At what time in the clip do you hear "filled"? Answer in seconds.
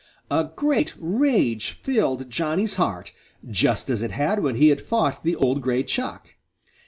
1.83-2.27